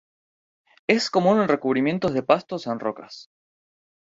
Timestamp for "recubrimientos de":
1.47-2.23